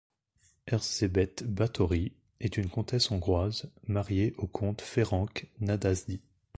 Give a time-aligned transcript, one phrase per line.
[0.65, 6.19] Erzsébet Báthory est une comtesse hongroise, mariée au comte Ferenc Nadasdy.